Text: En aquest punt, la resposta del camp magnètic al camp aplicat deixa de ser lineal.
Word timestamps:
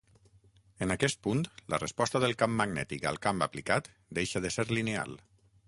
En 0.85 0.93
aquest 0.93 1.19
punt, 1.27 1.43
la 1.73 1.79
resposta 1.83 2.21
del 2.23 2.33
camp 2.39 2.57
magnètic 2.63 3.07
al 3.11 3.21
camp 3.27 3.47
aplicat 3.49 3.91
deixa 4.21 4.43
de 4.47 4.53
ser 4.57 4.67
lineal. 4.75 5.19